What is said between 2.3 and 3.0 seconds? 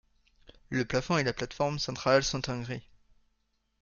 en gris.